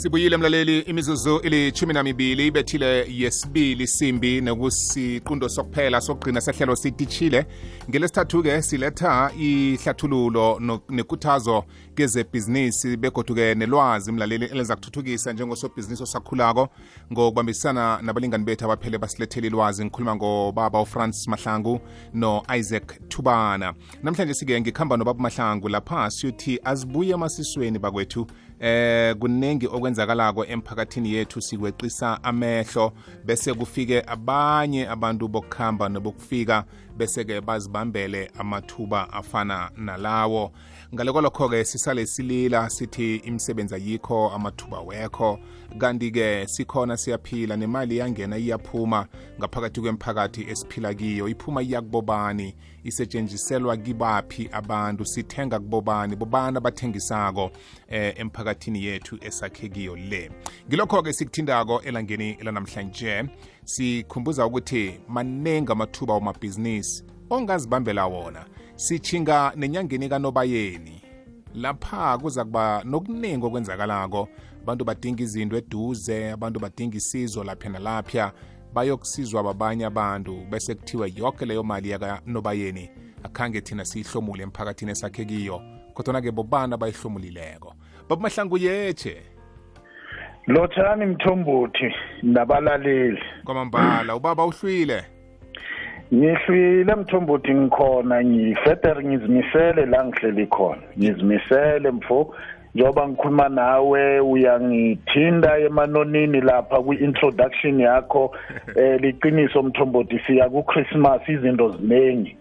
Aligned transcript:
sibuyile 0.00 0.36
mlaleli 0.36 0.78
imizuzu 0.78 1.38
ilithumi 1.38 1.92
namibili 1.94 2.46
ibethile 2.46 3.06
yesibili 3.08 3.86
simbi 3.86 4.40
nokusiqundo 4.40 5.48
sokuphela 5.48 6.00
sokugcina 6.00 6.40
sehlelo 6.40 6.76
sititshile 6.76 7.46
ngelesithathu-ke 7.90 8.62
siletha 8.62 9.30
ihlathululo 9.38 10.60
nekuthazo 10.88 11.64
kezebhizinisi 11.94 12.96
begoduke 12.96 13.54
nelwazi 13.54 14.12
mlaleli 14.12 14.44
eliza 14.44 14.76
kuthuthukisa 14.76 15.32
njengosobhizinisi 15.32 16.02
osakhulako 16.02 16.68
ngokubambisana 17.12 17.98
nabalingani 18.02 18.44
bethu 18.44 18.64
abaphele 18.64 18.98
basilethela 18.98 19.46
ilwazi. 19.46 19.84
Ngikhuluma 19.84 20.16
ngobaba 20.16 20.80
ufrancis 20.80 21.28
mahlangu 21.28 21.80
no-isaac 22.14 23.08
thubana. 23.08 23.74
Namhlanje 24.02 24.34
sike 24.34 24.60
ngikhamba 24.60 24.96
nobaba 24.96 25.22
mahlangu 25.22 25.68
lapha 25.68 26.10
siyothi 26.10 26.60
azibuye 26.64 27.14
emasisweni 27.14 27.78
bakwethu 27.78 28.26
eh 28.60 29.16
kuningi 29.16 29.66
okwenzakalako 29.66 30.44
emphakathini 30.44 31.12
yethu 31.12 31.40
sikweqisa 31.40 32.24
amehlo 32.24 32.92
bese 33.24 33.54
kufike 33.54 34.02
abanye 34.06 34.88
abantu 34.88 35.28
bokukhamba 35.28 35.88
nobokufika 35.88 36.64
bese-ke 36.96 37.40
bazibambele 37.40 38.30
amathuba 38.38 39.12
afana 39.12 39.70
nalawo. 39.76 40.52
Ngaloko 40.94 41.20
lokho-ke 41.20 41.64
sisale 41.64 42.06
silila 42.06 42.70
sithi 42.70 43.16
imisebenzi 43.16 43.74
ayikho 43.74 44.30
amathuba 44.30 44.80
wekho 44.80 45.38
kanti-ke 45.78 46.46
sikhona 46.46 46.96
siyaphila 46.96 47.56
nemali 47.56 47.94
iyangena 47.94 48.38
iyaphuma. 48.38 49.06
Ngaphakathi 49.38 49.80
kwemphakathi 49.80 50.46
esiphila 50.50 50.94
kiyo 50.94 51.28
iphuma 51.28 51.62
iya 51.62 51.80
kubobani? 51.80 52.54
Isetshenziselwa 52.84 53.76
kibaphi 53.76 54.48
abantu 54.52 55.04
sithenga 55.04 55.58
kubobani 55.58 56.16
bobani 56.16 56.56
abathengisako 56.56 57.50
eh, 57.88 58.14
emphakathini 58.16 58.84
yethu 58.84 59.18
esakhe 59.20 59.68
kiyo 59.68 59.96
le. 59.96 60.30
Ngilokho-ke 60.68 61.12
sikuthindako 61.12 61.80
elangeni 61.82 62.30
elanamhlanje 62.30 63.24
sikhumbuza 63.64 64.46
ukuthi 64.46 65.00
maningi 65.08 65.72
amathuba 65.72 66.14
wamabhizinisi 66.14 67.04
ongazibambela 67.30 68.06
wona. 68.06 68.46
Sichinga 68.76 69.52
nenyangeni 69.56 70.08
kanobayeni 70.08 71.02
lapha 71.54 72.18
kuza 72.18 72.44
kuba 72.44 72.82
nokuningi 72.84 73.46
okwenzakalako. 73.46 74.28
Abantu 74.62 74.84
badinga 74.84 75.22
izinto 75.22 75.56
eduze 75.56 76.30
abantu 76.32 76.60
badinga 76.60 76.96
isizo 76.96 77.44
lapha 77.44 77.68
nalapha. 77.68 78.32
Bayokusizwa 78.74 79.42
babanye 79.42 79.84
abantu 79.86 80.46
bese 80.50 80.74
kuthiwa 80.74 81.08
yonke 81.16 81.46
leyo 81.46 81.62
mali 81.62 81.90
yakanobayeni 81.90 82.90
akhange 83.24 83.60
thina 83.60 83.84
siyihlomule 83.84 84.42
emphakathini 84.42 84.90
esakhe 84.90 85.24
kiyo 85.24 85.62
kodwana-ke 85.94 86.30
bobani 86.30 86.74
abayihlomulileko 86.74 87.74
baba 88.08 88.22
mahlangu 88.22 88.58
yeche 88.58 89.22
Lotshani 90.46 91.06
Mthombothi 91.06 91.94
nabalaleli. 92.22 93.22
kwamambala 93.44 94.16
ubaba 94.16 94.44
uhlwile 94.44 95.04
Ngihlwile 96.14 96.94
Mthombothi 96.94 97.54
ngikhona 97.54 98.24
ngifeder 98.24 99.04
ngizimisele 99.04 99.86
la 99.86 100.04
ngihleli 100.04 100.46
khona. 100.46 100.82
Ngizimisele 100.98 101.90
mfo 101.90 102.34
njoba 102.74 103.08
ngikhuluma 103.08 103.48
nawe 103.48 104.20
uyangithinda 104.20 105.58
emanonini 105.58 106.40
lapha 106.40 106.82
kwi-introduction 106.82 107.80
yakho 107.80 108.34
eh 108.76 109.00
liqiniso 109.00 109.62
Mthombothi 109.62 110.20
siya 110.26 110.48
ku 110.50 110.62
Christmas 110.62 111.28
izinto 111.28 111.68
ziningi 111.68 112.36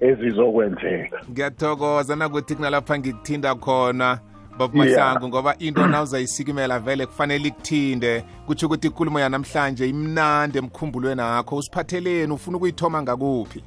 ezizokwenzeka. 0.00 1.20
ngiyathokoza 1.30 2.16
nakuthi 2.16 2.54
kunalapha 2.54 2.98
ngikuthinda 2.98 3.54
khona 3.54 4.18
baba 4.58 4.84
Yeah. 4.84 4.98
mahlangu 4.98 5.28
ngoba 5.28 5.56
into 5.58 5.86
nawuzayisikimela 5.86 6.78
vele 6.78 7.06
kufanele 7.06 7.48
ikuthinde 7.48 8.24
kutsho 8.46 8.66
ukuthi 8.66 8.86
ikulumo 8.86 9.20
yanamhlanje 9.20 9.88
imnandi 9.88 10.58
emkhumbulweni 10.58 11.20
akho 11.22 11.56
usiphatheleni 11.56 12.32
ufuna 12.32 12.56
ukuyithoma 12.56 13.02
ngakuphi 13.02 13.64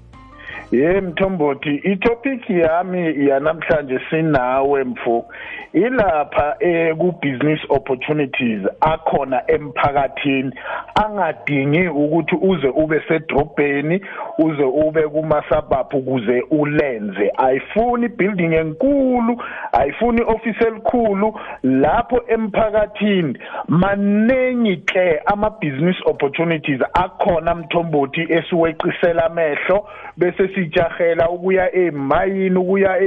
Ye 0.71 1.01
Mthombothi 1.01 1.75
itopic 1.75 2.49
yami 2.49 3.27
yanamhlanje 3.27 3.99
sinawe 4.09 4.83
mfo. 4.83 5.25
Ilapha 5.73 6.55
eh 6.59 6.95
ku 6.97 7.11
business 7.21 7.59
opportunities 7.69 8.61
akhona 8.81 9.41
emphakathini 9.47 10.51
angadingi 10.95 11.87
ukuthi 11.87 12.35
uze 12.41 12.67
ube 12.67 13.01
sedrobheni 13.07 14.01
uze 14.37 14.63
ube 14.63 15.01
kuma 15.01 15.43
suburb 15.49 15.93
ukuze 15.93 16.41
ulenze. 16.51 17.31
Ayifuni 17.37 18.07
building 18.07 18.53
enkulu 18.53 19.43
ayifuni 19.71 20.21
office 20.21 20.67
elikhulu. 20.67 21.39
Lapho 21.63 22.21
emphakathini 22.27 23.37
manengi 23.67 24.77
ke 24.77 25.19
ama 25.25 25.49
business 25.49 25.97
opportunities 26.05 26.81
akhona 26.93 27.55
mthombothi 27.55 28.21
esiweqisela 28.29 29.25
amehlo 29.25 29.87
bese 30.17 30.54
sijahela 30.55 31.29
ukuya 31.29 31.75
emayini 31.75 32.57
ukuya 32.57 32.99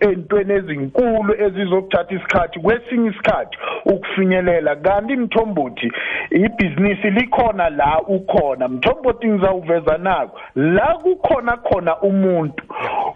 entweni 0.00 0.52
ezinkulu 0.52 1.34
ezizokuthatha 1.44 2.14
isikhathi 2.14 2.60
kwesinye 2.60 3.08
isikhathi 3.10 3.58
ukufinyelela. 3.84 4.76
Kanti 4.76 5.16
mthombothi 5.16 5.92
ibhizinisi 6.30 7.10
likhona 7.10 7.70
la 7.70 8.00
ukhona. 8.08 8.68
Mthombothi 8.68 9.28
ngizawuveza 9.28 9.98
nako 9.98 10.40
la 10.54 10.86
kukhona 11.02 11.56
khona 11.56 12.00
umuntu. 12.00 12.64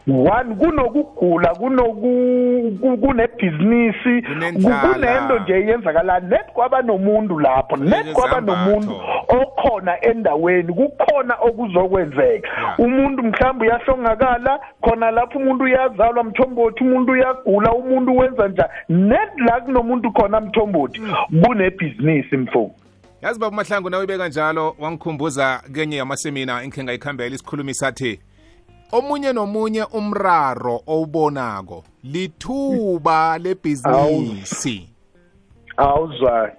One 0.09 0.55
kunokugula 0.55 1.55
kunoku 1.55 2.73
kunebhizinisi 3.01 4.23
Kunendlala. 4.23 4.95
kunento 4.95 5.39
nje 5.39 5.53
yenzakala 5.53 6.21
net 6.21 6.53
kwaba 6.53 6.83
nomuntu 6.83 7.39
lapho 7.41 7.77
net 7.77 8.13
kwaba 8.13 8.41
nomuntu 8.41 8.93
okhona 9.29 10.05
endaweni. 10.05 10.73
Kukhona 10.73 11.35
okuzokwenzeka. 11.41 12.49
Yeah. 12.61 12.81
umuntu 12.81 13.23
mhlawumbe 13.23 13.67
uyahlongakala 13.81 14.61
khona 14.81 15.11
lapho 15.11 15.39
umuntu 15.39 15.65
uyazalwa 15.65 16.25
mthombothi 16.25 16.85
umuntu 16.85 17.13
uyagula 17.13 17.73
umuntu 17.73 18.17
wenza 18.17 18.49
njani. 18.49 18.71
Net 18.89 19.31
la 19.47 19.61
kunomuntu 19.61 20.13
khona 20.13 20.41
mthombothi 20.41 21.01
kunebhizinisi 21.45 22.37
mfo 22.37 22.71
yazi 23.23 23.41
baba 23.41 23.57
mahlangu 23.57 23.91
nawe 23.91 24.05
ibeka 24.05 24.29
njalo 24.29 24.77
wangikhumbuza 24.79 25.63
kenye 25.75 25.97
yamasemina 25.97 26.63
engikhe 26.63 26.85
ngayikhambela 26.85 27.35
isikhulumi 27.35 27.75
sathi 27.75 28.21
omunye 28.93 29.33
nomunye 29.33 29.85
umraro 29.85 30.81
owubonako 30.87 31.85
lithuba 32.05 33.39
lebhizinisi. 33.39 34.89
Awuzwa 35.77 36.51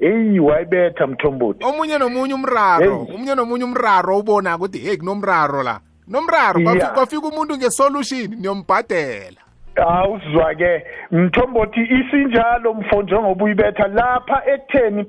eyi 0.00 0.38
wayibetha 0.40 1.06
mthombothi. 1.06 1.64
Omunye 1.64 1.98
nomunye 1.98 2.34
umraro 2.34 3.04
Hey. 3.04 3.14
omunye 3.14 3.34
nomunye 3.34 3.64
umraro 3.64 4.14
owubonako 4.14 4.64
ukuthi 4.64 4.78
hey 4.78 4.96
kunomraro 4.96 5.62
la. 5.62 5.80
Nomraro 6.10 6.60
Yeah. 6.60 6.92
kwafika 6.94 7.26
umuntu 7.28 7.56
ngesolution 7.56 8.28
niyombhadela. 8.40 9.40
Awuzwa 9.76 10.54
ke 10.54 10.84
mthombothi 11.10 11.80
isinjalo 11.80 12.74
mfo 12.74 13.02
njengoba 13.02 13.44
uyibetha 13.44 13.88
lapha 13.88 14.42
ekutheni 14.46 15.06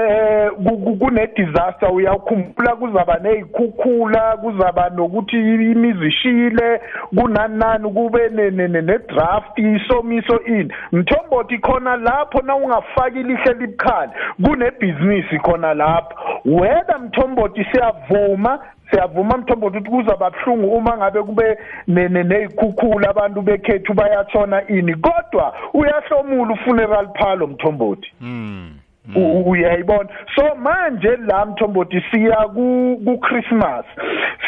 eh 0.00 0.50
ku- 0.50 0.78
ku- 0.78 0.96
kune 0.96 1.26
disaster 1.36 1.92
uyakhumbula 1.92 2.76
kuzaba 2.76 3.18
nezikhukhula 3.18 4.36
kuzaba 4.36 4.88
nokuthi 4.88 5.36
imizi 5.36 6.06
ishile 6.06 6.80
kunanani 7.16 7.90
kube 7.92 8.28
ne- 8.28 8.98
draft 8.98 9.58
isomiso 9.58 10.40
ini. 10.46 10.72
Mthombothi 10.92 11.58
khona 11.58 11.96
lapho 11.96 12.42
na 12.42 12.56
ungafaki 12.56 13.22
lihle 13.22 13.52
libukhali 13.58 14.12
kunebusiness 14.44 15.42
khona 15.42 15.74
lapho. 15.74 16.14
Whether 16.44 16.98
mthombothi 17.00 17.64
siyavuma 17.72 18.58
siyavuma 18.90 19.36
mthombothi 19.38 19.78
ukuthi 19.78 19.90
kuzaba 19.90 20.30
buhlungu 20.30 20.76
uma 20.76 20.96
ngabe 20.96 21.22
kube 21.22 21.58
ne- 21.88 22.08
ne- 22.08 22.22
nezikhukhula 22.24 23.10
abantu 23.10 23.42
bekhethu 23.42 23.94
bayatshona 23.94 24.68
ini. 24.68 24.94
Kodwa 24.94 25.54
uyahlomula 25.74 26.54
ufuneral 26.54 27.08
phalo 27.18 27.46
mthombothi 27.46 28.12
mm. 28.20 28.70
U- 29.16 29.20
u- 29.20 29.50
uyayibona? 29.50 30.08
So 30.34 30.54
manje 30.54 31.16
la 31.16 31.46
mthombothi 31.46 32.02
siya 32.10 32.36
ku 32.54 33.00
ku 33.04 33.18
Christmas 33.18 33.84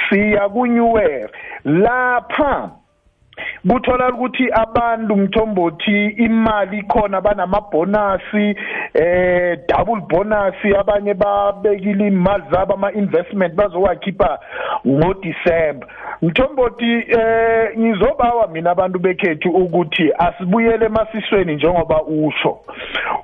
siya 0.09 0.49
ku 0.49 0.67
New 0.67 0.99
Year. 0.99 1.31
Lapha 1.65 2.71
kuthola 3.69 4.09
ukuthi 4.09 4.49
abantu 4.53 5.17
mthombothi 5.17 6.07
imali 6.07 6.83
khona 6.83 7.21
banamabonasi 7.21 8.57
eh 8.95 9.59
double 9.69 10.01
bonus 10.09 10.55
abanye 10.79 11.15
babekile 11.15 12.07
imali 12.07 12.45
zabo 12.53 12.75
ama 12.75 12.93
investment 12.93 13.55
bazowakhipha 13.55 14.39
ngo 14.87 15.15
December 15.15 15.89
mthombothi 16.23 16.93
eh 16.93 17.79
ngizobawa 17.79 18.49
mina 18.49 18.71
abantu 18.71 18.99
bekhethu 18.99 19.51
ukuthi 19.51 20.13
asibuyele 20.19 20.87
emasisweni 20.87 21.55
njengoba 21.55 22.03
usho. 22.03 22.59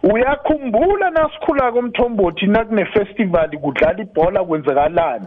Uyakhumbula 0.02 1.10
nasikhula 1.10 1.72
komthombothi 1.72 2.46
nakune 2.46 2.84
festival 2.84 3.50
kudlala 3.58 4.00
ibhola 4.00 4.44
kwenzekalani 4.44 5.26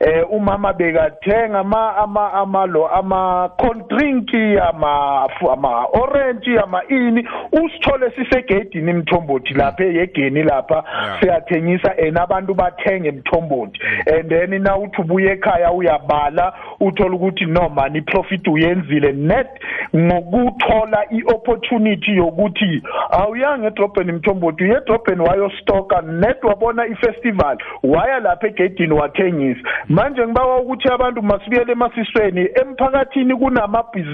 eh 0.00 0.32
umama 0.32 0.72
bekathenga 0.72 1.58
ama 1.58 1.96
ama 1.96 2.32
amalo 2.32 2.88
ama 2.88 3.50
cold 3.56 3.88
drink 3.88 4.17
ama 4.58 5.28
ama 5.52 5.84
orange 5.84 6.58
ama 6.60 6.82
ini 6.88 7.28
usithole 7.52 8.10
sisegedini 8.10 8.90
imthombothi 8.90 9.54
lapha 9.54 9.84
eyegeni 9.84 10.42
lapha. 10.42 10.84
Siyathengisa 11.20 11.94
and 11.98 12.18
abantu 12.18 12.54
bathenge 12.54 13.08
imthombothi 13.08 13.78
and 14.06 14.28
then 14.30 14.62
na 14.62 14.76
uthi 14.76 15.00
ubuye 15.02 15.32
ekhaya 15.32 15.72
uyabala 15.72 16.52
uthola 16.80 17.14
ukuthi 17.14 17.44
no 17.46 17.68
man 17.68 17.96
iprofit 17.96 18.48
uyenzile 18.48 19.12
net 19.12 19.48
ngokuthola 19.96 21.04
iopportunity 21.10 22.16
yokuthi 22.16 22.82
awuyanga 23.10 23.66
edrobheni 23.66 24.10
imthombothi 24.10 24.64
uye 24.64 24.76
edrobheni 24.76 25.20
wayostoka 25.20 26.00
net 26.02 26.44
wabona 26.44 26.86
ifestival 26.86 27.58
waya 27.82 28.20
lapha 28.20 28.46
egedini 28.46 28.94
wathengisa. 28.94 29.60
Manje 29.88 30.26
ngibawa 30.26 30.60
ukuthi 30.60 30.88
abantu 30.88 31.22
masibuyele 31.22 31.72
emasisweni 31.72 32.48
emphakathini 32.62 33.36
kunamabhizinisi 33.36 34.07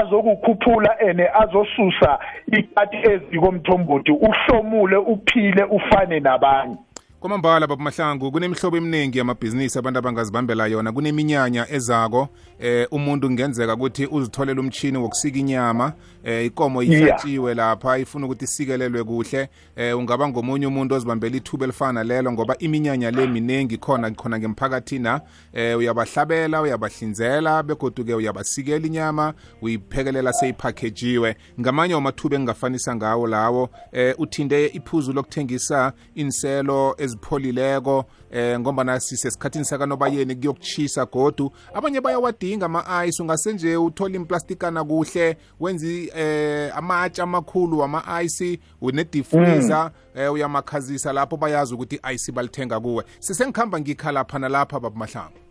azokukhuphula 0.00 1.00
ene 1.00 1.28
azosusa 1.42 2.18
ikati 2.46 2.96
ezikomthombothi 2.96 4.12
uhlomule 4.12 4.96
uphile 4.96 5.64
ufane 5.64 6.20
nabanye. 6.20 6.76
Kwamambala 7.22 7.66
baba 7.66 7.82
mahlangu 7.82 8.32
kunemihlobo 8.32 8.76
eminingi 8.76 9.18
yamabhizinisi 9.18 9.78
abantu 9.78 9.98
abangazibambela 9.98 10.66
yona 10.66 10.92
kuneminyanya 10.92 11.66
ezako 11.70 12.28
eh 12.58 12.86
umuntu 12.90 13.26
kungenzeka 13.26 13.74
ukuthi 13.74 14.06
uzitholela 14.06 14.60
umchini 14.60 14.98
wokusika 14.98 15.38
inyama 15.38 15.92
eh 16.24 16.46
ikomo 16.46 16.82
ihlatshiwe 16.82 17.54
lapha 17.54 17.98
ifuna 17.98 18.26
ukuthi 18.26 18.44
isikelelwe 18.44 19.04
kuhle. 19.04 19.48
Eh 19.76 19.98
ungaba 19.98 20.28
ngomunye 20.28 20.66
umuntu 20.66 20.94
ozibambela 20.94 21.36
ithuba 21.36 21.64
elifana 21.64 22.04
lelo 22.04 22.32
ngoba 22.32 22.58
iminyanya 22.58 23.10
le 23.10 23.26
minengi 23.26 23.78
khona 23.78 24.10
khona 24.10 24.38
ngemphakathini 24.38 25.02
na 25.02 25.20
eh 25.52 25.78
uyabahlabela 25.78 26.62
uyabahlinzela 26.62 27.62
begodu-ke 27.62 28.14
uyabasikela 28.14 28.86
inyama 28.86 29.34
uyiphekelela 29.62 30.32
seyiphakejiwe 30.32 31.36
ngamanye 31.60 31.94
wamathuba 31.94 32.36
engingafanisa 32.36 32.96
ngawo 32.96 33.26
lawo 33.26 33.68
eh 33.92 34.14
uthinde 34.18 34.66
iphuzu 34.66 35.12
lokuthengisa 35.12 35.92
inselo 36.14 36.94
ezipholileko 36.98 38.04
eh 38.32 38.60
ngoba 38.60 39.00
sisesikhathini 39.00 39.64
sakanobayeni 39.64 40.36
kuyokuchisa 40.36 41.06
godu. 41.06 41.52
Abanye 41.74 42.00
bayawadinga 42.00 42.66
ama-ice 42.66 43.22
ungasenje 43.22 43.76
uthola 43.76 44.16
implastikana 44.16 44.84
kuhle 44.84 45.36
wenze 45.60 46.10
eh 46.16 46.76
amatshe 46.76 47.22
amakhulu 47.22 47.78
wama-ice 47.78 48.58
une-deep 48.80 49.24
freezer 49.24 49.90
eh 50.14 50.32
uyamakhazisa 50.32 51.12
lapho 51.12 51.36
bayazi 51.36 51.74
ukuthi 51.74 51.96
i-ice 51.96 52.32
balithenga 52.32 52.80
kuwe. 52.80 53.04
Sesengihamba 53.18 53.80
ngikha 53.80 54.12
lapha 54.12 54.38
nalapha 54.38 54.80
babamahlangu 54.80 55.41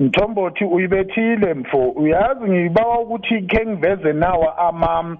mthombothi 0.00 0.64
uyibethile 0.64 1.54
mfo. 1.54 1.88
Uyazi 1.88 2.50
ngibawa 2.50 3.00
ukuthi 3.00 3.42
ke 3.42 3.66
ngiveze 3.66 4.12
nawa 4.12 4.58
ama 4.58 5.16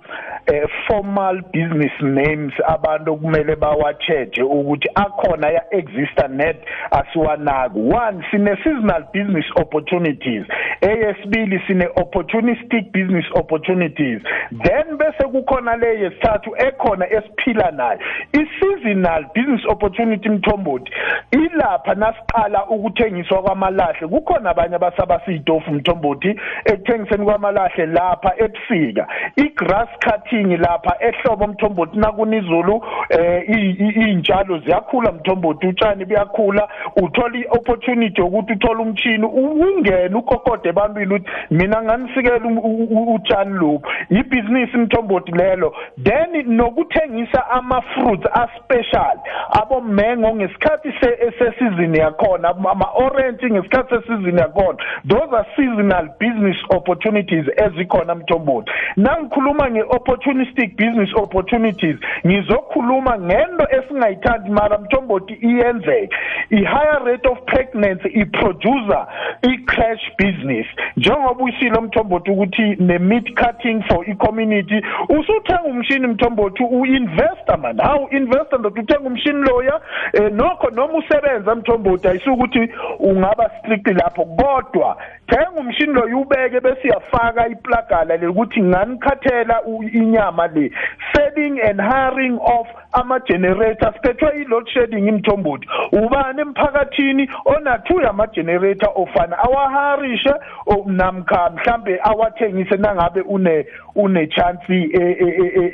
eh, 0.46 0.68
formal 0.86 1.42
business 1.42 1.92
names 2.00 2.52
abantu 2.66 3.16
kumele 3.16 3.56
bawacheje 3.56 4.42
ukuthi 4.42 4.88
akhona 4.94 5.48
ya 5.48 5.74
exista 5.74 6.28
net 6.28 6.56
asiwanaku. 6.90 7.90
One 7.90 8.24
sine 8.30 8.56
seasonal 8.56 9.04
business 9.12 9.46
opportunities. 9.56 10.44
Eyesibili 10.80 11.60
sine 11.66 11.88
opportunistic 11.96 12.92
business 12.92 13.26
opportunities. 13.34 14.22
Then 14.64 14.96
bese 14.96 15.24
kukhona 15.32 15.76
le 15.76 16.00
yesithathu 16.00 16.56
ekhona 16.56 17.06
esiphila 17.10 17.70
nayo. 17.70 17.98
I-seasonal 18.32 19.24
business 19.34 19.66
opportunity 19.68 20.28
mthombothi 20.28 20.92
ilapha 21.30 21.94
nasiqala 21.94 22.66
ukuthengiswa 22.66 23.42
kwamalahle. 23.42 24.08
Kukhona 24.08 24.54
abanye 24.70 24.76
abasabasa 24.76 25.32
iy'tofu 25.32 25.72
mthombothi 25.72 26.36
ekuthengiseni 26.64 27.24
kwamalahle 27.24 27.86
lapha 27.86 28.32
ebusika. 28.38 29.06
I-grass 29.36 29.88
cutting 30.04 30.56
lapha 30.58 30.96
ehlobo 31.00 31.46
mthombothi 31.46 31.98
nakuna 31.98 32.36
izulu 32.36 32.82
eh 33.10 33.48
iy'ntshalo 33.48 34.58
ziyakhula 34.58 35.12
mthombothi 35.12 35.66
utshani 35.66 36.04
buyakhula. 36.04 36.68
Uthola 36.96 37.38
i-opportunity 37.38 38.20
yokuthi 38.20 38.52
uthole 38.52 38.82
umchini 38.82 39.26
ungene 39.26 40.14
ukokode 40.14 40.68
ebantwini 40.68 41.14
ukuthi 41.14 41.30
mina 41.50 41.82
nganisikela 41.82 42.40
utshani 43.14 43.52
lobu. 43.52 43.88
Ibhizinisi 44.10 44.76
mthombothi 44.76 45.32
lelo. 45.32 45.74
Then 46.02 46.56
nokuthengisa 46.56 47.50
ama-fruits 47.50 48.26
aspecial 48.32 49.18
abomengo 49.62 50.34
ngesikhathi 50.34 50.92
sesizini 51.38 51.98
yakhona 51.98 52.48
ama-orange 52.48 53.50
ngesikhathi 53.50 53.94
sesizini 53.94 54.40
yakhona 54.50 54.78
those 55.08 55.36
are 55.36 55.46
seasonal 55.56 56.08
business 56.18 56.56
opportunities 56.70 57.46
ezikhona 57.56 58.14
mthombothi 58.14 58.70
nangikhuluma 58.96 59.70
nge-opportunistic 59.70 60.76
business 60.76 61.14
opportunities 61.14 61.96
ngizokhuluma 62.26 63.18
ngento 63.18 63.66
esingayithandi 63.70 64.50
mara 64.50 64.78
mthombothi 64.78 65.34
iyenzeka 65.34 66.16
i-higher 66.50 67.04
rate 67.04 67.28
of 67.28 67.38
pregnancy 67.46 68.08
iproducer 68.08 69.06
i-crash 69.42 70.12
business. 70.18 70.66
Njengoba 70.96 71.44
uyisilo 71.44 71.80
mthombothi 71.80 72.30
ukuthi 72.30 72.62
ne-meat 72.62 73.34
cutting 73.34 73.82
for 73.82 74.10
i-community 74.10 74.82
usuthenga 75.08 75.62
umshini 75.62 76.06
mthombothi 76.06 76.62
u-investor 76.62 77.58
man. 77.58 77.78
Hawu 77.78 78.08
investor 78.10 78.58
ndoda 78.58 78.82
uthenga 78.82 79.08
umshini 79.08 79.42
loya 79.42 79.80
um 80.20 80.36
nokho 80.36 80.70
noma 80.70 80.98
usebenza 80.98 81.54
mthombothi 81.54 82.08
ayisukuthi 82.08 82.68
ungaba 82.98 83.50
strict 83.58 83.86
lapho 83.86 84.24
kodwa 84.40 84.96
thenga 85.26 85.50
umshini 85.50 85.92
lo 85.92 86.08
yubeke 86.08 86.60
bese 86.60 86.80
uyafaka 86.84 87.48
iplagala 87.48 88.16
lokuthi 88.16 88.62
nganikhathela 88.62 89.62
inyama 89.92 90.46
le 90.46 90.70
selling 91.12 91.60
and 91.60 91.80
hiring 91.80 92.38
of 92.42 92.66
ama-generator 92.92 93.92
siphethwe 93.94 94.28
i-load 94.40 94.68
shedding 94.68 95.08
imthombothi. 95.08 95.68
Ubani 95.92 96.40
emphakathini 96.40 97.30
onathu 97.44 98.00
yama-generator 98.00 98.90
ofana 98.94 99.38
awaharishe 99.38 100.34
namkha 100.86 101.50
mhlambe 101.50 102.00
awathengise 102.02 102.76
nangabe 102.76 103.20
une 103.20 103.66
une-chance 103.94 104.90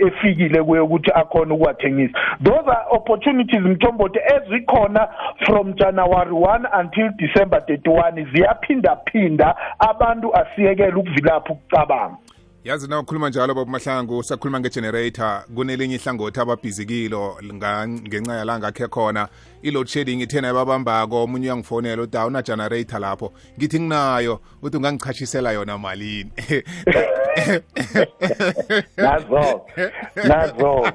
efikile 0.06 0.62
kuye 0.62 0.80
ukuthi 0.80 1.10
akhona 1.14 1.54
ukuwathengisa. 1.54 2.18
Those 2.42 2.70
are 2.70 2.84
opportunities 2.90 3.60
mthombothi 3.60 4.18
ezikhona 4.36 5.08
from 5.46 5.74
january 5.74 6.30
1 6.30 6.80
until 6.80 7.10
december 7.16 7.60
31 7.60 8.32
ziyaphindaphinda 8.32 9.54
abantu 9.78 10.36
asiyekele 10.36 10.92
ukuvilapha 10.92 11.52
ukucabanga 11.52 12.16
yazi 12.66 12.88
na 12.88 12.98
ukhuluma 13.00 13.28
njalo 13.28 13.54
baba 13.54 13.70
mahlangu 13.70 14.22
sakhuluma 14.22 14.60
ngegenerator. 14.60 15.44
Kunelinye 15.54 15.94
ihlangothi 15.94 16.40
ababhizikilo 16.40 17.38
ngenxa 17.44 18.34
yalanga 18.34 18.72
khe 18.72 18.88
khona. 18.88 19.28
I-load 19.62 19.86
shedding 19.88 20.20
ithena 20.20 20.52
babambako 20.52 21.22
omunye 21.22 21.46
uyangifonela 21.46 22.02
uthi 22.02 22.16
awuna-generator 22.18 23.00
lapho. 23.00 23.32
Ngithi 23.58 23.80
nginayo 23.80 24.40
uthi 24.62 24.76
ungangichashisela 24.76 25.52
yona 25.52 25.78
malini? 25.78 26.30
Nazo 28.96 29.60
nazo 30.24 30.92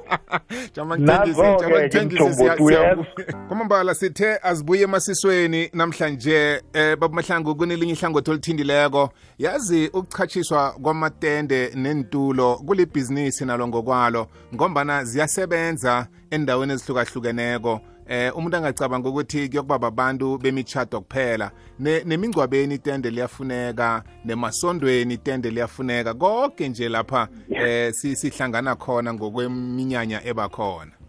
kwamambala 3.47 3.95
sithe 3.95 4.39
azibuye 4.43 4.81
emasisweni 4.83 5.69
namhlanje 5.73 6.61
eh 6.73 6.97
baba 6.97 7.15
mahlangu 7.15 7.55
kunelinye 7.55 7.93
ihlangothi 7.93 8.31
olithindileko. 8.31 9.09
Yazi 9.37 9.87
ukuchatshiswa 9.87 10.71
kwamatende 10.71 11.60
nentulo 11.75 12.55
kulibhizinisi 12.55 13.45
nalo 13.45 13.67
ngokwalo 13.67 14.27
ngombana 14.55 15.03
ziyasebenza 15.03 16.07
endaweni 16.31 16.73
ezihlukahlukeneko. 16.73 17.81
Eh 18.07 18.37
umuntu 18.37 18.57
angacabanga 18.57 19.09
ukuthi 19.09 19.49
kuyokuba 19.49 19.79
babantu 19.79 20.37
bemichado 20.37 21.01
kuphela. 21.01 21.51
Nemingcwabeni 21.79 22.75
itende 22.75 23.09
liyafuneka 23.09 24.03
nemasondweni 24.25 25.13
itende 25.13 25.49
liyafuneka 25.49 26.13
konke 26.13 26.69
nje 26.69 26.89
lapha 26.89 27.27
eh 27.49 27.93
sihlangana 27.93 28.75
khona 28.75 29.13
ngokweminyanya 29.13 30.25
ebakhona. 30.25 31.00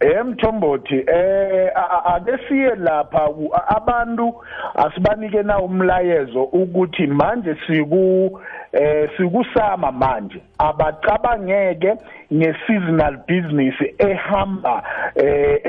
Emthombothi 0.00 1.04
eh 1.06 1.70
ake 2.04 2.38
siye 2.48 2.74
lapha 2.74 3.28
abantu 3.76 4.34
asibanike 4.74 5.42
na 5.42 5.58
umlayezo 5.58 6.42
ukuthi 6.42 7.06
manje 7.06 7.56
siku 7.66 8.40
eh 8.72 9.10
sikusama 9.16 9.92
manje. 9.92 10.40
Abacabangeke 10.58 11.94
nge-seasonal 12.32 13.16
business 13.28 13.74
ehamba 13.98 14.82
eh 15.14 15.60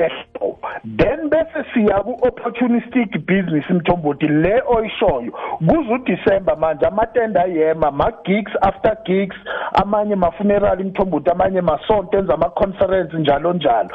lawo 0.42 0.58
then 0.84 1.30
bese 1.30 1.64
siya 1.74 2.02
ku-opportunistic 2.02 3.26
business 3.26 3.64
mthombothi 3.70 4.28
le 4.28 4.62
oyishoyo. 4.66 5.32
Kuze 5.58 5.94
uDisember 5.94 6.56
manje 6.58 6.86
amatenda 6.86 7.44
ayema 7.44 7.90
ma-gigs 7.90 8.52
after 8.62 8.96
gigs 9.04 9.36
amanye 9.74 10.16
ma-funeral 10.16 10.84
mthombothi 10.84 11.30
amanye 11.30 11.60
masonto 11.60 12.18
enza 12.18 12.34
ama-conference 12.34 13.16
njalo 13.18 13.52
njalo. 13.52 13.88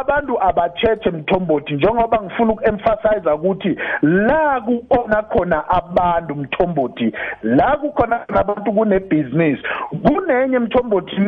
Abantu 0.00 0.42
abathethe 0.42 1.10
mthombothi 1.10 1.74
njengoba 1.74 2.22
ngifuna 2.22 2.52
uku-emphasize 2.52 3.30
ukuthi 3.30 3.76
la 4.02 4.60
kukhona 4.60 5.22
khona 5.22 5.68
abantu 5.68 6.34
mthombothi 6.34 7.12
la 7.42 7.76
kukhona 7.76 8.28
abantu 8.28 8.72
kunebhizinisi 8.72 9.62
kunenye 10.02 10.58
mthombothi 10.58 11.20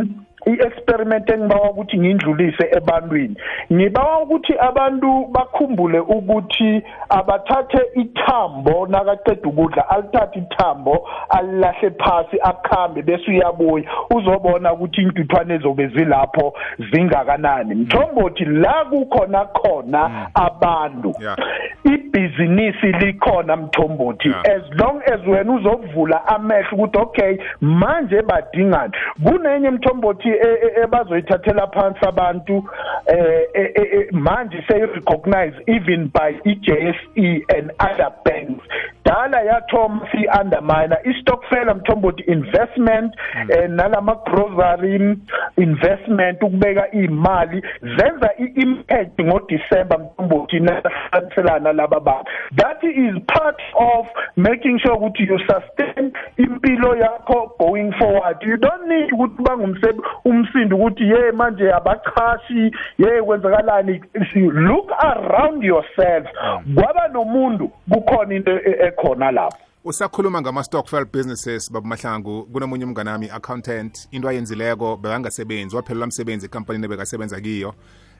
i-experiment 0.46 1.30
engibawa 1.30 1.70
ukuthi 1.70 1.98
ngindlulise 1.98 2.68
ebantwini. 2.76 3.36
Ngibawa 3.72 4.22
ukuthi 4.22 4.54
abantu 4.58 5.26
bakhumbule 5.26 5.98
ukuthi 6.00 6.82
abathathe 7.08 7.80
ithambo 7.94 8.86
nakaqeda 8.86 9.48
ukudla 9.48 9.90
alithathe 9.90 10.38
ithambo 10.38 11.08
alilahle 11.28 11.90
phasi 11.90 12.36
akhambe 12.42 13.02
bese 13.02 13.30
uyabuya. 13.30 13.84
Uzobona 14.10 14.72
ukuthi 14.72 15.02
intuthwane 15.02 15.54
ezobe 15.54 15.86
zilapho 15.86 16.54
zingakanani. 16.92 17.74
Mthombothi 17.74 18.44
la 18.44 18.84
kukhona 18.84 19.44
khona 19.44 20.26
abantu. 20.34 21.14
Yeah. 21.20 21.36
ibhizinisi 21.84 22.86
likhona 22.86 23.56
mthombothi. 23.56 24.28
Yeah. 24.28 24.42
as 24.46 24.62
long 24.80 25.02
as 25.12 25.26
wena 25.26 25.52
uzovula 25.52 26.26
amehlo 26.28 26.68
ukuthi 26.72 26.98
okay 26.98 27.38
manje 27.60 28.22
badingani. 28.22 28.92
Kunenye 29.24 29.70
mthombothi 29.70 30.28
e- 30.28 30.35
e- 30.35 30.35
ebazoyithathela 30.84 31.66
phansi 31.74 32.04
abantu 32.08 32.64
eh 33.06 33.42
eh, 33.54 33.70
eh, 33.74 34.08
manje 34.12 34.64
seyi-recognize 34.68 35.54
even 35.66 36.08
by 36.08 36.30
i-JSE 36.44 37.44
and 37.56 37.70
other 37.80 38.10
banks. 38.24 38.64
Dala 39.06 39.42
yathoma 39.42 40.08
si-undermine 40.12 40.96
istokfela 41.04 41.74
mthombothi 41.74 42.22
investment 42.22 43.14
eh, 43.48 43.70
nalama 43.70 44.14
grocery 44.14 45.16
investment 45.56 46.42
ukubeka 46.42 46.90
imali 46.90 47.62
zenza 47.82 48.30
i-impact 48.38 49.20
ngodisemba 49.22 49.98
mthombothi 49.98 50.60
nasanselana 50.60 51.72
laba 51.72 52.00
bantu 52.00 52.30
that 52.56 52.82
is 52.84 53.14
part 53.26 53.60
of 53.74 54.06
making 54.36 54.78
sure 54.78 54.94
ukuthi 54.94 55.26
you 55.26 55.38
sustain 55.38 56.12
impilo 56.38 56.96
yakho 56.96 57.52
going 57.58 57.92
forward. 57.98 58.36
You 58.42 58.56
don't 58.56 58.88
need 58.88 59.12
ukuthi 59.12 59.42
bangumsebenzi 59.42 60.02
umsindo 60.24 60.76
ukuthi 60.76 61.04
ye 61.04 61.32
manje 61.32 61.72
abachashi 61.72 62.70
ye 62.98 63.22
kwenzakalani. 63.22 64.00
Look 64.34 64.90
around 64.98 65.62
yourself 65.62 66.26
kwaba 66.74 67.08
nomuntu 67.08 67.70
kukhona 67.90 68.34
into 68.34 68.50
ekhona 68.98 69.30
lapho. 69.30 69.56
Usakhuluma 69.84 70.40
ngama-stockfel 70.40 71.04
businesses 71.04 71.72
baba 71.72 71.88
mahlangu 71.88 72.42
kunomunye 72.44 72.84
umngane 72.84 73.10
wami 73.10 73.30
accountant. 73.30 74.08
Into 74.10 74.28
ayenzileko 74.28 74.96
bekangasebenzi 74.96 75.76
waphelela 75.76 76.04
umsebenzi 76.04 76.46
ekampanini 76.46 76.84
ebekasebenza 76.84 77.40
kiyo. 77.40 77.74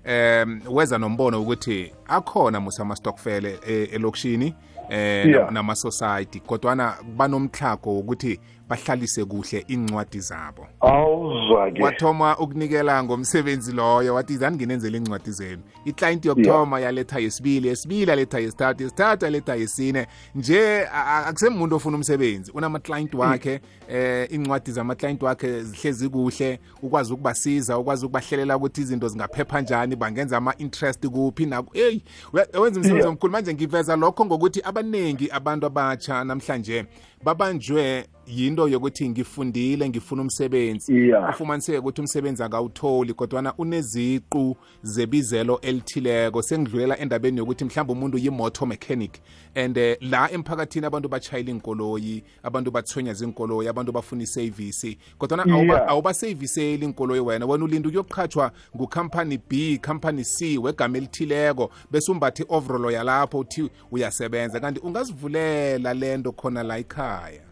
Um 0.07 0.61
weza 0.71 0.99
nombono 0.99 1.43
ukuthi 1.43 1.93
akhona 2.09 2.61
musa 2.61 2.83
ama-stockfel 2.83 3.47
e- 3.47 3.85
elokishini 3.93 4.55
Yeah. 4.91 5.51
nama-society 5.53 6.41
kodwana 6.41 6.95
banomtlhago 7.17 7.95
wokuthi 7.95 8.41
bahlalise 8.69 9.25
kuhle 9.25 9.65
incwadi 9.69 10.21
zabo. 10.21 10.67
Awuzwa-ke 10.81 11.83
wathoma 11.83 12.39
ukunikela 12.39 13.03
ngomsebenzi 13.05 13.73
loyo 13.73 14.15
wathi 14.15 14.37
zani 14.37 14.57
nginenzela 14.57 14.97
incwadi 14.97 15.31
zenu? 15.31 15.63
Iklayenti 15.85 16.29
yokuthoma 16.29 16.81
yaletha 16.81 17.19
yesibili 17.19 17.69
yesibili 17.69 18.11
yaletha 18.11 18.39
yesithathu 18.39 18.83
yesithathu 18.83 19.25
yaletha 19.25 19.55
yesine. 19.55 20.07
Nje 20.35 20.81
a- 20.87 21.05
a- 21.07 21.27
akusemuntu 21.27 21.77
ofuna 21.77 21.97
umsebenzi 21.97 22.53
unamaklayenti 22.53 23.17
wakhe 23.17 23.61
eh 23.89 24.29
incwadi 24.33 24.73
zamaklayenti 24.73 25.25
wakhe 25.25 25.63
zihlezi 25.63 26.09
kuhle 26.09 26.61
ukwazi 26.83 27.13
ukubasiza 27.13 27.79
ukwazi 27.79 28.05
ukubahlelela 28.07 28.57
ukuthi 28.57 28.81
izinto 28.81 29.09
zingaphepha 29.09 29.61
njani 29.61 29.97
bangenza 29.97 30.37
ama-interest 30.37 31.07
kuphi 31.07 31.47
naku 31.47 31.79
eyi 31.79 32.03
we- 32.33 32.41
wenza 32.61 32.81
umsebenzi 32.81 32.97
Yeah. 32.97 33.09
omkhulu. 33.09 33.33
Manje 33.33 33.55
ngiveza 33.55 33.97
lokho 33.97 34.25
ngokuthi 34.25 34.61
abaningi 34.65 35.31
abantu 35.31 35.67
abatsha 35.67 36.25
namhlanje 36.25 36.85
babanjwe 37.25 38.07
yinto 38.27 38.69
yokuthi 38.69 39.09
ngifundile 39.09 39.89
ngifuna 39.89 40.23
umsebenzi. 40.23 40.95
Yeah. 40.97 41.31
ufumaniseke 41.31 41.79
ukuthi 41.79 42.01
umsebenzi 42.01 42.43
akawutholi 42.43 43.15
kodwana 43.15 43.55
uneziqu 43.59 44.57
zebizelo 44.83 45.61
elithileko 45.61 46.43
sengidlulela 46.43 46.99
endabeni 46.99 47.39
yokuthi 47.39 47.65
mhlawumbe 47.65 47.93
umuntu 47.93 48.19
yi-motor 48.19 48.69
mechanic. 48.69 49.13
And 49.55 49.79
eh, 49.79 49.97
la 50.01 50.31
emphakathini 50.31 50.87
abantu 50.87 51.09
batshayela 51.09 51.51
inkoloyi 51.51 52.23
abantu 52.43 52.71
bathonywa 52.71 53.15
zinkoloyi 53.15 53.69
abantu 53.69 53.93
bafuna 53.93 54.23
isevisi. 54.23 54.99
Kodwana 55.19 55.45
awuba- 55.45 55.75
Yeah. 55.77 55.91
awubaseyiviseli 55.91 56.85
inkoloyi 56.85 57.21
wena 57.21 57.47
wena 57.47 57.65
ulinda 57.65 57.89
ukuyoqhatshwa 57.89 58.53
ngucompany 58.77 59.39
b 59.49 59.79
company 59.79 60.25
c 60.25 60.59
wegama 60.59 60.99
elithileko 60.99 61.71
bese 61.91 62.13
umbathe 62.13 62.43
i-overall 62.43 62.93
yalapho 62.93 63.39
uthi 63.39 63.71
uyasebenza. 63.91 64.61
Kanti 64.61 64.81
ungazivulela 64.81 65.95
lento 65.95 66.33
khona 66.33 66.63
la 66.63 66.79
ekhaya 67.17 67.46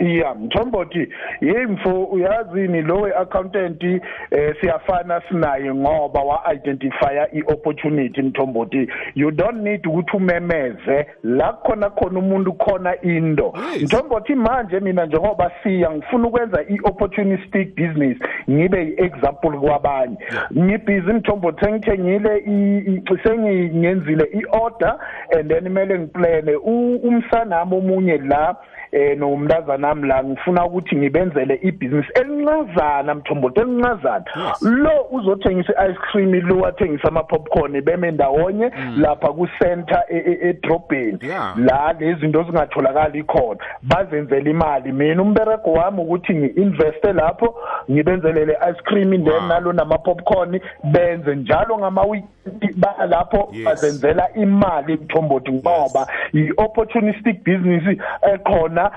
iya 0.00 0.34
mthombothi 0.34 1.08
yimfo 1.40 2.04
uyazini 2.04 2.82
lo 2.82 2.96
we-accountant 3.00 3.82
eh 4.30 4.54
siyafana 4.60 5.22
sinaye 5.28 5.74
ngoba 5.74 6.20
wa-identifya 6.20 7.28
i-opportunity 7.34 8.22
mthombothi. 8.22 8.88
You 9.14 9.30
don't 9.30 9.62
need 9.62 9.86
ukuthi 9.86 10.16
umemeze. 10.16 11.06
La 11.22 11.52
khona 11.52 11.90
khona 11.90 12.18
umuntu 12.18 12.52
khona 12.52 13.00
into. 13.02 13.52
Yes. 13.72 13.82
mthombothi 13.82 14.34
manje 14.34 14.80
mina 14.80 15.06
njengoba 15.06 15.50
siya 15.62 15.90
ngifuna 15.90 16.28
ukwenza 16.28 16.62
i-opportunistic 16.68 17.74
business 17.76 18.18
ngibe 18.50 18.82
i-example 18.84 19.58
kwabanye. 19.58 20.16
Ngibhizi 20.58 21.12
mthombothi 21.12 21.64
sengithengile 21.64 22.36
i- 22.38 22.78
i- 22.78 23.02
sengingenzile 23.22 24.24
i-order 24.32 24.98
and 25.38 25.48
then 25.50 25.64
kumele 25.64 25.98
ngiplane 25.98 26.56
U- 26.56 26.96
umsanami 27.02 27.74
omunye 27.76 28.18
la 28.18 28.56
eh 28.92 29.18
nomntazana 29.18 29.83
nami 29.84 30.08
la 30.08 30.24
ngifuna 30.24 30.64
ukuthi 30.66 30.96
ngibenzele 30.96 31.58
ibhizinisi 31.62 32.08
elincazana 32.20 33.14
mthombothi 33.14 33.60
elincazana 33.60 34.24
Yes. 34.36 34.62
lo 34.62 35.06
uzothengisa 35.10 35.72
i-ice 35.86 35.98
cream 36.10 36.32
lo 36.32 36.56
wathengisa 36.58 37.08
ama-popcorn 37.08 37.80
beme 37.82 38.10
ndawonye 38.10 38.70
lapha 38.96 39.28
ku-center 39.28 40.02
e- 40.08 40.16
e- 40.16 40.48
edrobheni 40.48 41.18
Yeah. 41.22 41.58
la 41.58 41.92
lezi 41.98 42.20
zinto 42.20 42.42
zingatholakali 42.42 43.22
khona 43.22 43.60
bazenzela 43.82 44.50
imali 44.50 44.92
mina 44.92 45.22
umberego 45.22 45.72
wami 45.72 46.00
ukuthi 46.00 46.34
ngi-investe 46.34 47.12
lapho 47.12 47.54
ngibenzele 47.90 48.44
le 48.44 48.52
ice 48.70 48.82
cream 48.84 49.10
then 49.10 49.28
Wow. 49.28 49.46
nalo 49.48 49.72
nama-popcorn 49.72 50.60
benze 50.84 51.34
njalo 51.36 51.78
ngama-weekend 51.78 52.30
ba 52.76 53.06
lapho 53.06 53.48
Yes. 53.52 53.64
bazenzela 53.64 54.28
imali 54.34 54.94
mthombothi 54.94 55.52
ngoba 55.52 56.06
i-opportunistic 56.32 57.44
business 57.44 57.98
ekhona 58.34 58.90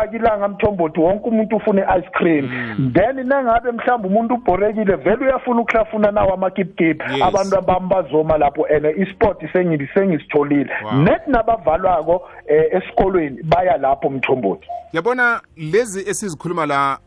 malishisa-ke 0.00 0.16
ilanga 0.16 0.48
mthombothi 0.48 1.00
wonke 1.00 1.28
umuntu 1.28 1.56
ufuna 1.56 1.82
i-ice 1.82 2.10
cream. 2.10 2.48
Then 2.94 3.26
nangabe 3.28 3.72
mhlawumbe 3.72 4.08
umuntu 4.08 4.34
ubhorekile 4.34 4.96
vele 4.96 5.16
uyafuna 5.24 5.60
ukuhlafuna 5.60 6.10
nawo 6.10 6.34
amakipkip 6.34 7.02
Yes. 7.12 7.22
abantu 7.22 7.60
bami 7.66 7.88
bazoma 7.88 8.38
lapho 8.38 8.66
and 8.66 8.86
isport 8.98 9.42
sengi- 9.52 9.88
sengisitholile 9.94 10.70
Wow. 10.84 11.02
net 11.02 11.26
nabavalwako 11.26 12.28
eh, 12.46 12.64
esikolweni 12.72 13.42
baya 13.42 13.76
lapho 13.76 14.10
mthombothi. 14.10 14.66
Yabona 14.92 15.40
lezi 15.56 16.00
esizikhuluma 16.10 16.66
la 16.66 16.98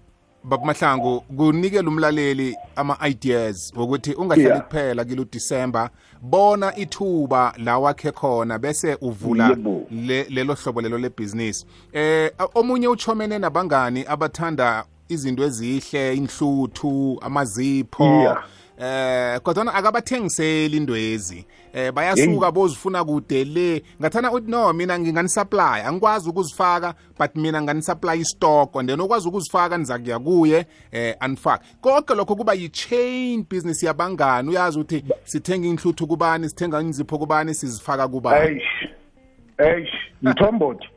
baba 0.44 0.66
mahlangu 0.66 1.22
kunikela 1.22 1.90
umlaleli 1.90 2.56
ama-ideas 2.76 3.74
wokuthi 3.76 4.14
ungahlali 4.14 4.50
Yeah. 4.50 4.62
kuphela 4.64 5.06
kilo 5.06 5.26
December 5.32 5.90
bona 6.22 6.76
ithuba 6.76 7.54
la 7.58 7.78
wakhe 7.80 8.12
khona 8.12 8.60
bese 8.60 8.98
uvula 9.02 9.48
Yebo. 9.50 9.88
le- 9.92 10.24
lelo 10.30 10.54
hlobo 10.54 10.82
lelo 10.82 10.98
lebhizinisi 10.98 11.66
eh 11.94 12.32
omunye 12.56 12.88
uchomene 12.88 13.40
nabangani 13.40 14.06
abathanda 14.08 14.86
izinto 15.10 15.44
ezihle 15.44 16.14
inhluthu 16.16 17.18
amazipho 17.22 18.04
Yeah. 18.06 18.44
Eh 18.78 19.40
kodwa 19.42 19.74
akabathengiseli 19.74 20.78
indwezi. 20.78 21.46
Eh 21.74 21.92
bayasuka 21.92 22.52
bozifuna 22.52 23.04
kude 23.04 23.44
le. 23.44 23.84
Ngathana 24.02 24.32
uthi 24.32 24.52
no 24.52 24.74
mina 24.74 25.00
nginganisupply 25.00 25.82
angikwazi 25.86 26.30
ukuzifaka 26.30 26.94
but 27.20 27.36
mina 27.36 27.62
nganisupply 27.62 28.20
istock. 28.20 28.76
And 28.76 28.90
then 28.90 29.00
okwazi 29.00 29.28
ukuzifaka 29.28 29.78
niza 29.78 30.00
kuya 30.00 30.20
kuye. 30.20 30.66
Eh 30.92 31.16
anifake 31.20 31.64
konke 31.82 32.16
lokho 32.16 32.36
kuba 32.36 32.54
yi-chain 32.54 33.46
business 33.50 33.84
yabangani. 33.84 34.50
Uyazi 34.50 34.80
ukuthi 34.80 35.04
sithenga 35.24 35.68
inhluthu 35.68 36.08
kubani 36.08 36.50
sithenga 36.50 36.82
inzipho 36.82 37.18
kubani 37.18 37.54
sizifaka 37.54 38.08
kubani? 38.08 38.50
Eish. 38.50 38.90
Eish. 39.58 39.94
Mthombothi. 40.22 40.88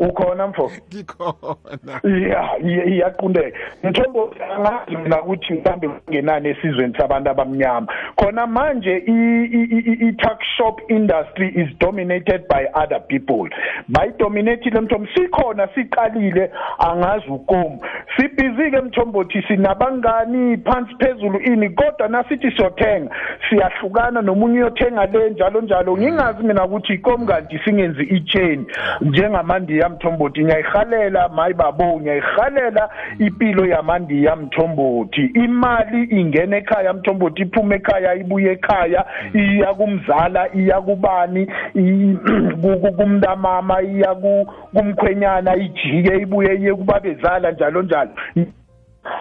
Ukhona 0.00 0.46
mfo? 0.46 0.70
Ngikhona. 0.88 2.00
Ya 2.04 2.50
iya- 2.64 2.84
iyaqundeka 2.84 3.58
mthombo 3.84 4.34
angazi 4.56 4.96
mina 4.96 5.22
ukuthi 5.22 5.54
mhlambe 5.54 5.88
kungenani 5.88 6.48
esizweni 6.48 6.94
sabantu 6.98 7.30
abamnyama. 7.30 7.86
Khona 8.16 8.46
manje 8.46 8.96
i- 9.06 9.44
i- 9.44 9.80
i- 9.80 10.08
i-tuck 10.08 10.42
shop 10.56 10.80
industry 10.90 11.48
is 11.48 11.78
dominated 11.78 12.48
by 12.48 12.66
other 12.82 13.00
people. 13.06 13.50
Bayidominatile 13.88 14.80
mthombo. 14.80 15.06
Sikhona 15.14 15.68
siqalile 15.74 16.50
angazi 16.78 17.26
ukomu 17.28 17.80
sibhizi-ke 18.16 18.80
mthombothi 18.80 19.42
sinabangani 19.48 20.56
phansi 20.56 20.94
phezulu 20.98 21.38
ini 21.40 21.70
kodwa 21.70 22.08
nasithi 22.08 22.50
siyothenga. 22.50 23.14
Siyahlukana 23.48 24.22
nomunye 24.22 24.58
uyothenga 24.58 25.06
le 25.06 25.30
njalo 25.30 25.60
njalo. 25.60 25.96
Ngingazi 25.96 26.42
mina 26.42 26.64
ukuthi 26.64 26.92
ikomu 26.92 27.26
kanti 27.26 27.60
singenzi 27.64 28.02
i-chain 28.02 28.66
njengamandiya 29.00 29.89
mthombothi 29.90 30.44
ngiyayihalela 30.44 31.28
mayi 31.28 31.54
babo 31.54 32.00
ngiyayihalela 32.00 32.88
impilo 33.18 33.66
yamandiya 33.66 34.36
mthombothi. 34.36 35.24
Imali 35.34 36.04
ingena 36.04 36.56
ekhaya 36.56 36.92
mthombothi 36.92 37.42
iphume 37.42 37.76
ekhaya 37.76 38.14
ibuye 38.14 38.52
ekhaya 38.52 39.04
iya 39.34 39.74
kumzala 39.74 40.48
iya 40.54 40.80
kubani 40.80 41.46
kumntamama 42.96 43.82
iya 43.82 44.14
ku- 44.14 44.46
kumkhwenyana 44.74 45.56
ijike 45.56 46.16
ibuye 46.22 46.54
iye 46.54 46.74
kubabezala 46.74 47.50
njalo 47.50 47.82
njalo. 47.82 48.10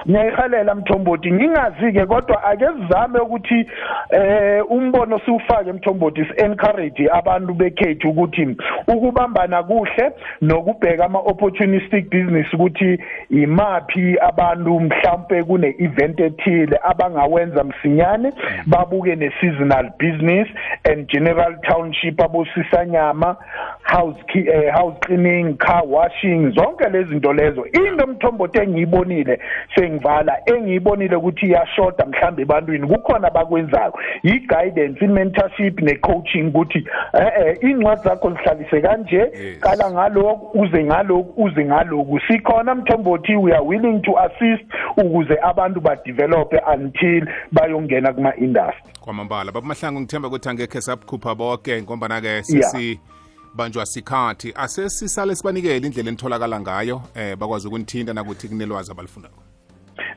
Ngiyayihalela 0.07 0.75
mthombothi. 0.75 1.31
Ngingazi-ke 1.31 2.05
kodwa 2.05 2.43
ake 2.43 2.65
sizame 2.65 3.19
ukuthi 3.19 3.69
eh 4.09 4.71
umbono 4.71 5.19
siwufake 5.19 5.71
mthombothi 5.71 6.25
si-encourage 6.25 7.09
abantu 7.11 7.53
bekhethu 7.53 8.09
ukuthi 8.09 8.57
ukubambana 8.87 9.63
kuhle 9.63 10.11
nokubheka 10.41 11.05
ama-opportunistic 11.05 12.09
business 12.09 12.53
ukuthi 12.53 12.99
imaphi 13.29 14.17
abantu 14.19 14.79
mhlawumpe 14.79 15.43
kune-event 15.43 16.19
ethile 16.19 16.79
abangawenza 16.83 17.63
msinyane 17.63 18.33
babuke 18.65 19.15
ne-seasonal 19.15 19.91
business 19.99 20.47
and 20.91 21.07
general 21.07 21.55
township 21.61 22.21
abosisanyama 22.21 23.35
house, 23.81 24.17
eh, 24.35 24.73
house 24.73 24.97
cleaning 24.99 25.57
car 25.57 25.83
washing 25.87 26.51
zonke 26.51 26.89
lezi 26.89 27.09
zinto 27.09 27.33
lezo. 27.33 27.65
Into 27.65 28.07
mthombothi 28.07 28.59
engiyibonile 28.59 29.39
sengivala 29.75 30.37
engiyibonile 30.45 31.15
ukuthi 31.15 31.45
iyashoda 31.45 32.05
mhlambe 32.05 32.41
ebantwini. 32.41 32.87
Kukhona 32.87 33.27
abakwenzayo 33.27 33.93
i-guidance 34.23 35.05
i-mentorship 35.05 35.81
ne-coaching 35.81 36.47
ukuthi 36.47 36.87
eh 37.13 37.31
eh 37.39 37.57
incwadi 37.61 38.01
zakho 38.03 38.31
zihlalise 38.31 38.81
kanje 38.81 39.19
Yes. 39.19 39.59
qala 39.59 39.91
ngalokhu 39.91 40.59
uze 40.61 40.83
ngalokhu 40.83 41.43
uze 41.43 41.65
ngalokhu. 41.65 42.19
Sikhona 42.27 42.75
mthombothi 42.75 43.35
we 43.35 43.53
are 43.53 43.65
willing 43.65 44.01
to 44.01 44.19
assist 44.19 44.65
ukuze 44.97 45.37
abantu 45.41 45.81
badevelope 45.81 46.61
until 46.73 47.27
bayongena 47.51 48.13
kuma-industry. 48.13 48.93
Kwamambala. 49.01 49.51
Baba 49.51 49.67
mahlangu 49.67 49.99
ngithemba 50.01 50.27
ukuthi 50.27 50.49
angekhe 50.49 50.81
sabukhupha 50.81 51.35
bonke 51.35 51.81
ngombana-ke 51.81 52.43
sesibanjwa 52.43 53.85
sikhathi. 53.85 54.53
Asesisale 54.55 55.35
sibanikele 55.35 55.87
indlela 55.87 56.09
enitholakala 56.09 56.59
ngayo 56.59 57.01
eh 57.15 57.35
bakwazi 57.37 57.67
ukunithinta 57.67 58.13
nakuthi 58.13 58.47
kunelwazi 58.47 58.91
abalifundako. 58.91 59.48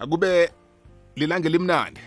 akube 0.00 0.50
lilange 1.16 1.48
limnandi 1.48 2.00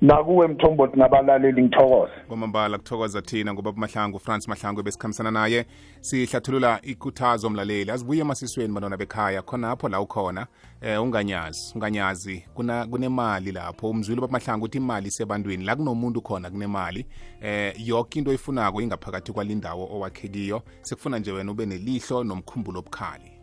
nakuwe 0.00 0.48
mthombothi 0.48 0.98
nabalaleli 0.98 1.62
ngithokoze. 1.62 2.12
Kwamambala 2.28 2.78
kuthokoza 2.78 3.22
thina 3.22 3.54
ngoba 3.54 3.72
mahlangu 3.72 4.18
france 4.18 4.48
mahlangu 4.48 4.82
besikhambisana 4.82 5.30
naye. 5.30 5.66
Sihlathulula 6.00 6.80
ikhuthazo 6.82 7.50
mlaleli. 7.50 7.90
Azibuye 7.90 8.20
emasisweni 8.20 8.72
bantwana 8.72 8.96
bekhaya 8.96 9.42
khonapho 9.42 9.88
la 9.88 10.00
ukhona. 10.00 10.46
Eh 10.80 11.02
unganyazi 11.02 11.72
unganyazi 11.74 12.44
kuna 12.54 12.86
kunemali 12.86 13.52
lapho. 13.52 13.90
Umzwile 13.90 14.20
babamahlangu 14.20 14.64
ukuthi 14.64 14.78
imali 14.78 15.08
isebantwini 15.08 15.64
la 15.64 15.76
kunomuntu 15.76 16.22
khona 16.22 16.50
kunemali. 16.50 17.06
Eh 17.42 17.74
yonke 17.88 18.18
into 18.18 18.30
oyifunako 18.30 18.80
ingaphakathi 18.80 19.32
kwalindawo 19.32 19.88
owakhe 19.92 20.28
kiyo. 20.28 20.62
Sekufuna 20.82 21.18
nje 21.18 21.32
wena 21.32 21.50
ube 21.52 21.66
nelihlo 21.66 22.24
nomkhumbulo 22.24 22.78
obukhali. 22.78 23.37